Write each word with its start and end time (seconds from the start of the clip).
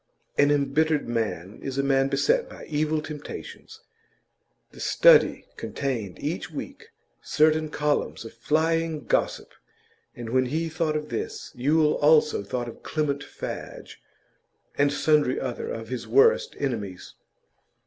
An 0.35 0.49
embittered 0.49 1.07
man 1.07 1.59
is 1.61 1.77
a 1.77 1.83
man 1.83 2.07
beset 2.07 2.49
by 2.49 2.65
evil 2.65 3.03
temptations. 3.03 3.81
The 4.71 4.79
Study 4.79 5.45
contained 5.57 6.17
each 6.17 6.49
week 6.49 6.87
certain 7.21 7.69
columns 7.69 8.25
of 8.25 8.33
flying 8.33 9.05
gossip, 9.05 9.53
and 10.15 10.31
when 10.31 10.47
he 10.47 10.69
thought 10.69 10.97
of 10.97 11.09
this, 11.09 11.51
Yule 11.53 11.93
also 11.97 12.41
thought 12.41 12.67
of 12.67 12.81
Clement 12.81 13.23
Fadge, 13.23 14.01
and 14.75 14.91
sundry 14.91 15.39
other 15.39 15.69
of 15.69 15.89
his 15.89 16.07
worst 16.07 16.55
enemies. 16.57 17.13